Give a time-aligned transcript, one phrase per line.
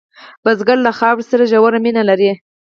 [0.43, 2.31] بزګر له خاورې سره ژوره مینه لري